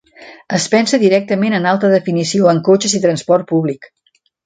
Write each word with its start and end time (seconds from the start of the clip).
Es 0.57 0.63
pensa 0.75 0.99
directament 1.03 1.55
en 1.59 1.69
alta 1.73 1.93
definició 1.93 2.51
en 2.55 2.65
cotxes 2.71 2.99
i 3.01 3.07
transport 3.09 3.51
públic. 3.57 3.91